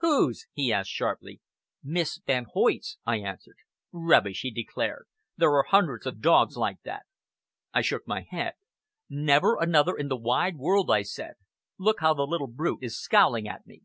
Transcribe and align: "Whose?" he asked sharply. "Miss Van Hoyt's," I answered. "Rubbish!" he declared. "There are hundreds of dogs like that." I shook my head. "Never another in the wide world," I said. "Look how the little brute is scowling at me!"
"Whose?" 0.00 0.48
he 0.52 0.72
asked 0.72 0.90
sharply. 0.90 1.40
"Miss 1.80 2.18
Van 2.26 2.46
Hoyt's," 2.52 2.98
I 3.06 3.18
answered. 3.20 3.54
"Rubbish!" 3.92 4.40
he 4.40 4.50
declared. 4.50 5.06
"There 5.36 5.52
are 5.54 5.62
hundreds 5.62 6.06
of 6.06 6.20
dogs 6.20 6.56
like 6.56 6.82
that." 6.82 7.04
I 7.72 7.82
shook 7.82 8.04
my 8.04 8.22
head. 8.28 8.54
"Never 9.08 9.56
another 9.60 9.94
in 9.96 10.08
the 10.08 10.16
wide 10.16 10.56
world," 10.56 10.90
I 10.90 11.02
said. 11.02 11.34
"Look 11.78 12.00
how 12.00 12.14
the 12.14 12.26
little 12.26 12.48
brute 12.48 12.82
is 12.82 12.98
scowling 13.00 13.46
at 13.46 13.64
me!" 13.64 13.82